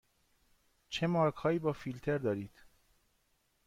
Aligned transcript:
چه 0.89 1.07
مارک 1.07 1.35
هایی 1.35 1.59
با 1.59 1.73
فیلتر 1.73 2.17
دارید؟ 2.17 2.59